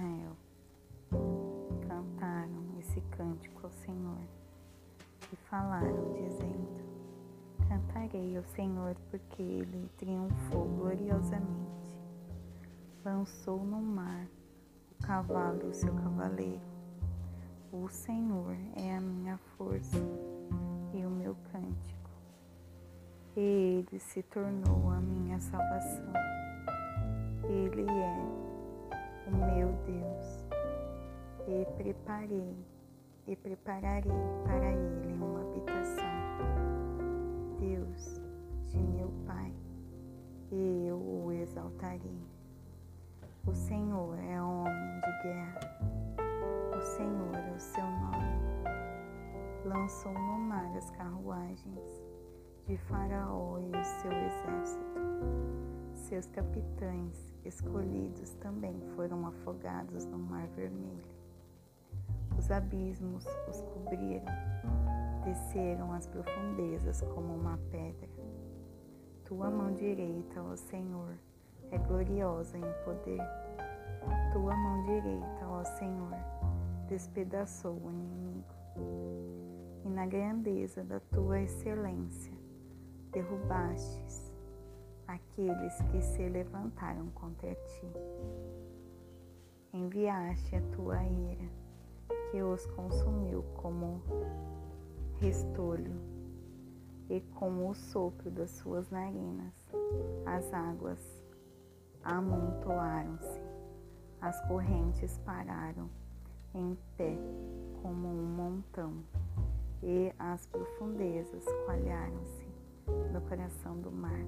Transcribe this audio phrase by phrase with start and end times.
[0.00, 0.34] Israel
[1.86, 4.22] cantaram esse cântico ao Senhor
[5.30, 6.80] e falaram, dizendo:
[7.68, 11.98] Cantarei ao Senhor porque ele triunfou gloriosamente.
[13.04, 14.26] Lançou no mar
[14.90, 16.62] o cavalo e o seu cavaleiro.
[17.70, 19.98] O Senhor é a minha força
[20.94, 22.10] e o meu cântico.
[23.36, 26.12] E ele se tornou a minha salvação.
[27.44, 28.49] Ele é
[29.32, 30.44] o meu Deus.
[31.46, 32.56] E preparei
[33.26, 34.12] e prepararei
[34.44, 36.04] para ele uma habitação.
[37.58, 38.20] Deus
[38.68, 39.52] de meu Pai,
[40.50, 42.20] e eu o exaltarei.
[43.46, 45.60] O Senhor é homem de guerra,
[46.76, 48.40] o Senhor é o seu nome.
[49.64, 52.02] Lançou no mar as carruagens
[52.66, 55.00] de Faraó e o seu exército.
[55.94, 61.20] Seus capitães escolhidos também foram afogados no Mar Vermelho.
[62.38, 64.24] Os abismos os cobriram,
[65.24, 68.08] desceram as profundezas como uma pedra.
[69.24, 71.16] Tua mão direita, ó Senhor,
[71.70, 73.20] é gloriosa em poder.
[74.32, 76.16] Tua mão direita, ó Senhor,
[76.88, 78.54] despedaçou o inimigo.
[79.84, 82.32] E na grandeza da tua excelência,
[83.12, 84.19] derrubastes
[85.14, 87.86] aqueles que se levantaram contra ti.
[89.72, 91.48] Enviaste a tua ira,
[92.30, 94.02] que os consumiu como
[95.18, 95.94] restolho,
[97.08, 99.52] e com o sopro das suas narinas
[100.24, 101.00] as águas
[102.04, 103.40] amontoaram-se,
[104.20, 105.90] as correntes pararam
[106.54, 107.16] em pé
[107.82, 109.02] como um montão,
[109.82, 112.48] e as profundezas coalharam-se
[113.12, 114.24] no coração do mar.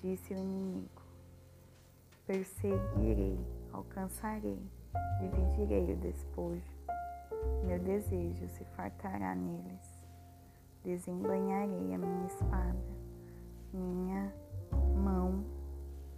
[0.00, 1.02] Disse o inimigo:
[2.26, 3.38] Perseguirei,
[3.72, 4.62] alcançarei,
[5.18, 6.78] dividirei o despojo.
[7.64, 10.06] Meu desejo se fartará neles.
[10.84, 12.78] Desembanharei a minha espada,
[13.72, 14.32] minha
[14.94, 15.44] mão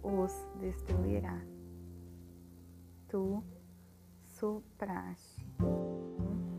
[0.03, 1.41] os destruirá.
[3.07, 3.43] Tu
[4.25, 5.45] sopraste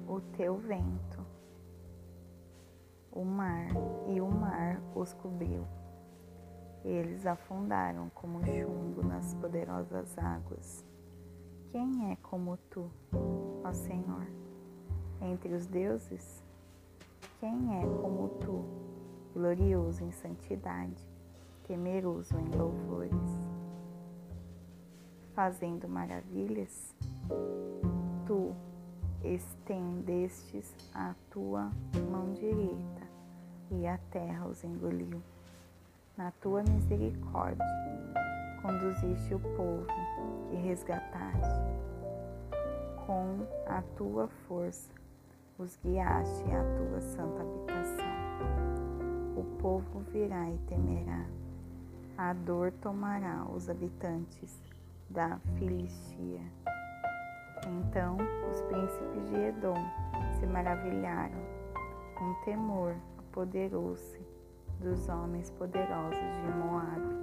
[0.09, 1.25] o teu vento,
[3.10, 3.69] o mar,
[4.09, 5.65] e o mar os cobriu.
[6.84, 10.84] Eles afundaram como chumbo nas poderosas águas.
[11.70, 12.91] Quem é como tu,
[13.65, 14.26] ó Senhor?
[15.21, 16.42] Entre os deuses,
[17.38, 18.65] quem é como tu,
[19.32, 21.09] glorioso em santidade,
[21.66, 23.12] temeroso em louvores?
[25.34, 26.94] Fazendo maravilhas,
[28.26, 28.54] tu
[29.25, 31.71] estendestes a tua
[32.10, 33.06] mão direita
[33.71, 35.22] e a terra os engoliu.
[36.14, 37.64] Na tua misericórdia,
[38.60, 39.86] conduziste o povo
[40.50, 41.72] que resgataste.
[43.06, 44.92] Com a tua força,
[45.58, 48.04] os guiaste à tua santa habitação.
[49.38, 51.24] O povo virá e temerá.
[52.18, 54.62] A dor tomará os habitantes
[55.08, 56.42] da Filistia.
[57.66, 58.18] Então
[58.50, 59.76] os príncipes de Edom
[60.38, 61.40] se maravilharam.
[62.20, 64.31] Um temor apoderou-se
[64.82, 67.15] dos homens poderosos de Moabe.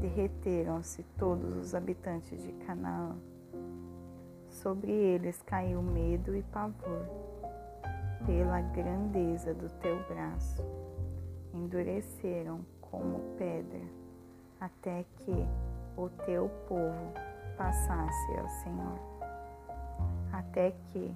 [0.00, 3.16] Derreteram-se todos os habitantes de Canaã.
[4.48, 7.06] Sobre eles caiu medo e pavor
[8.24, 10.64] pela grandeza do teu braço.
[11.52, 13.82] Endureceram como pedra,
[14.60, 15.46] até que
[15.96, 17.12] o teu povo
[17.56, 18.98] passasse ao Senhor.
[20.32, 21.14] Até que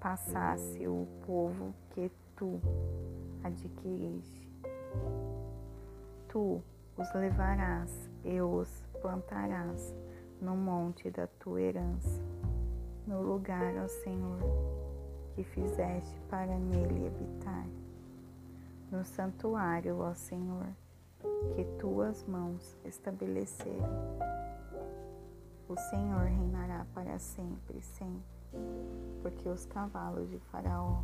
[0.00, 2.60] passasse o povo que tu
[3.44, 4.48] adquiriste.
[6.28, 6.62] Tu
[6.96, 8.68] os levarás e os
[9.00, 9.94] plantarás
[10.40, 12.20] no monte da tua herança,
[13.06, 14.40] no lugar, ó Senhor,
[15.34, 17.66] que fizeste para nele habitar,
[18.90, 20.66] no santuário, ó Senhor,
[21.54, 24.18] que tuas mãos estabeleceram.
[25.68, 28.22] O Senhor reinará para sempre, sempre,
[29.22, 31.02] porque os cavalos de Faraó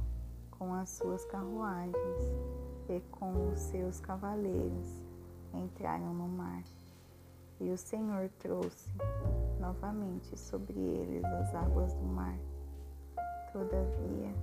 [0.59, 1.95] com as suas carruagens
[2.89, 5.03] e com os seus cavaleiros
[5.55, 6.63] entraram no mar.
[7.61, 8.91] E o Senhor trouxe
[9.61, 12.39] novamente sobre eles as águas do mar.
[13.53, 14.35] Todavia,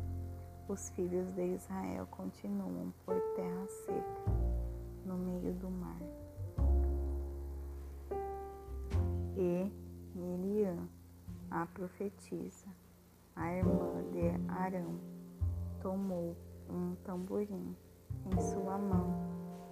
[0.68, 4.32] os filhos de Israel continuam por terra seca,
[5.06, 6.02] no meio do mar.
[9.38, 9.72] E
[10.14, 10.88] Miriam,
[11.52, 12.68] a profetisa,
[13.36, 15.00] a irmã de Arão,
[15.86, 16.36] tomou
[16.68, 17.76] um tamborim
[18.26, 19.14] em sua mão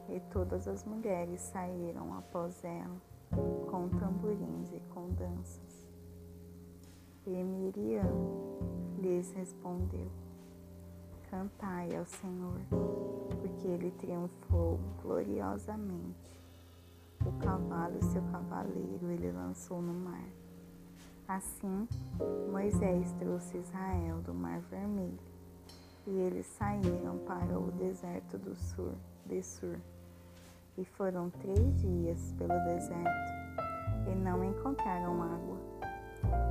[0.07, 3.01] e todas as mulheres saíram após ela
[3.67, 5.89] com tamborins e com danças.
[7.25, 8.13] E Miriam
[8.99, 10.07] lhes respondeu:
[11.31, 12.61] Cantai ao Senhor,
[13.41, 16.39] porque ele triunfou gloriosamente.
[17.25, 20.29] O cavalo e seu cavaleiro ele lançou no mar.
[21.27, 21.87] Assim,
[22.51, 25.32] Moisés trouxe Israel do Mar Vermelho,
[26.05, 28.93] e eles saíram para o deserto do Sur,
[29.25, 29.79] de Sur.
[30.77, 33.33] E foram três dias pelo deserto,
[34.11, 35.57] e não encontraram água.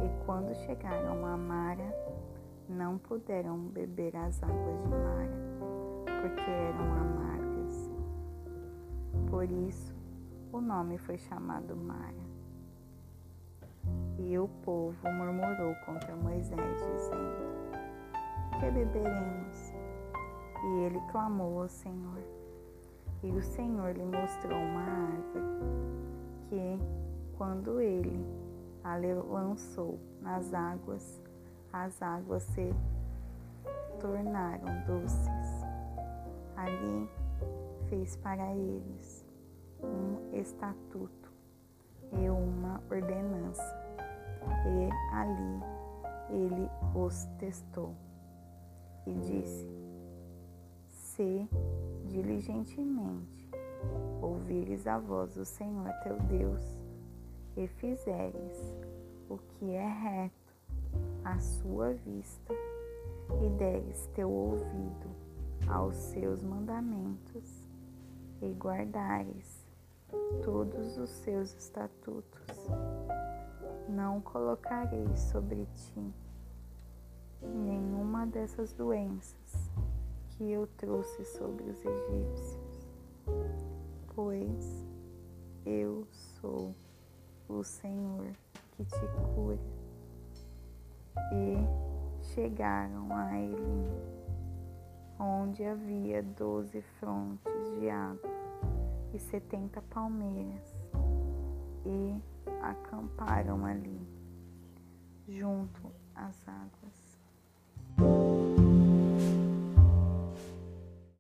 [0.04, 1.92] E quando chegaram a Mara,
[2.68, 7.90] não puderam beber as águas de Mara, porque eram amargas.
[9.28, 9.92] Por isso,
[10.52, 12.32] o nome foi chamado Mara.
[14.18, 17.61] E o povo murmurou contra Moisés, dizendo:
[18.62, 19.74] Que beberemos?
[20.62, 22.22] E ele clamou ao Senhor.
[23.20, 25.66] E o Senhor lhe mostrou uma árvore
[26.48, 26.78] que,
[27.36, 28.24] quando ele
[28.84, 28.94] a
[29.28, 31.20] lançou nas águas,
[31.72, 32.72] as águas se
[33.98, 35.64] tornaram doces.
[36.56, 37.10] Ali
[37.88, 39.26] fez para eles
[39.82, 41.32] um estatuto
[42.12, 43.76] e uma ordenança,
[44.68, 45.60] e ali
[46.30, 47.92] ele os testou
[49.06, 49.66] e disse:
[50.88, 51.48] Se
[52.06, 53.50] diligentemente
[54.20, 56.62] ouvires a voz do Senhor teu Deus
[57.56, 58.74] e fizeres
[59.28, 60.54] o que é reto
[61.24, 62.54] à sua vista
[63.44, 65.10] e deres teu ouvido
[65.68, 67.68] aos seus mandamentos
[68.40, 69.62] e guardares
[70.42, 72.46] todos os seus estatutos,
[73.88, 76.12] não colocarei sobre ti
[77.42, 79.70] nenhuma dessas doenças
[80.30, 82.88] que eu trouxe sobre os egípcios,
[84.14, 84.86] pois
[85.64, 86.74] eu sou
[87.48, 88.32] o Senhor
[88.72, 89.58] que te cura
[91.32, 93.88] e chegaram a Elim,
[95.18, 98.30] onde havia doze frontes de água
[99.12, 100.74] e setenta palmeiras,
[101.84, 102.20] e
[102.62, 104.00] acamparam ali,
[105.28, 107.01] junto às águas.